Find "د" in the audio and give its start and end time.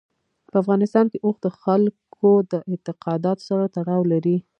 1.41-1.47, 2.51-2.53